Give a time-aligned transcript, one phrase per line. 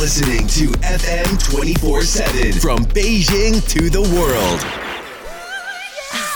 [0.00, 4.60] listening to FM 24 7 from Beijing to the world.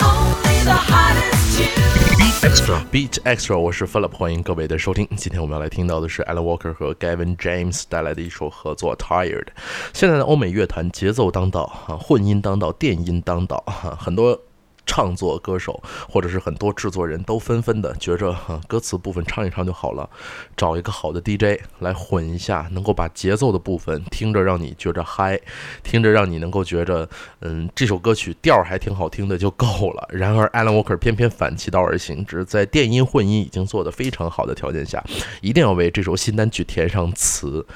[0.01, 2.43] Only the hottest tunes.
[2.43, 2.83] Extra。
[2.91, 5.07] Beat Extra，我是 Philip，欢迎各位的收听。
[5.15, 9.45] 今天我们要来听到的是 Alan Walker 和 Gavin James 带来的一首合作《Tired》。
[9.93, 14.39] 现在的欧美乐坛节奏当道，哈，混音当道，电音当道，哈，很多。
[14.86, 18.34] 唱作歌手或者是很多制作人都纷纷的觉着、
[18.66, 20.08] 歌词部分唱一唱就好了，
[20.56, 25.38] 找一个好的 DJ 来混一下，能够把节奏的部分听着让你觉着嗨，
[25.82, 27.08] 听着让你能够觉着
[27.40, 30.08] 嗯这首歌曲调还挺好听的就够了。
[30.14, 35.04] 然而 Alan Walker 偏偏反其道而行之，在电音混音已经做得非常好的条件下，
[35.42, 37.66] 一定要为这首新单曲填上词。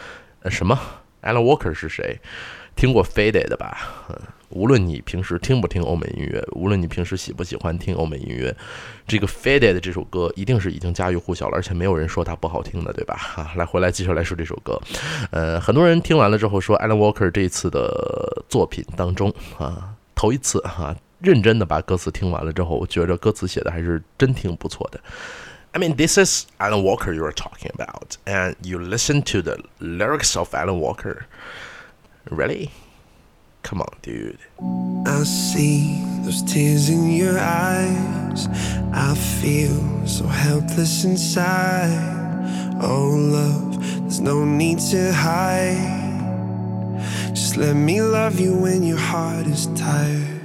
[0.42, 0.78] 呃，什么
[1.22, 2.20] ？Alan Walker 是谁？
[2.77, 3.77] 听过 Faded 的吧？
[4.08, 4.16] 嗯，
[4.50, 8.54] 无论你平时听不听欧美音乐，无论你平时喜不喜欢听欧美音乐，
[9.06, 13.16] 这个 Faded 这首歌一定是已经家喻户晓了，而且没有人说它不好听的，对吧？
[13.16, 14.80] 哈， 来，回来继续来说这首歌。
[15.30, 25.00] 呃，很多人听完了之后说，Alan Walker 这一次的作品当中啊，头一次哈、认真的把歌词听完了之后，我觉着歌词写的还是真挺不错的。
[25.72, 30.36] I mean, this is Alan Walker you are talking about, and you listen to the lyrics
[30.36, 31.27] of Alan Walker.
[32.25, 32.70] Really?
[33.62, 34.39] Come on, dude.
[35.06, 38.48] I see those tears in your eyes.
[38.92, 42.78] I feel so helpless inside.
[42.83, 46.08] Oh, love, there's no need to hide.
[47.34, 50.39] Just let me love you when your heart is tired.